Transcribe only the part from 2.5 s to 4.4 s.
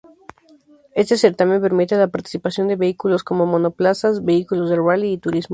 de vehículos como: Monoplazas,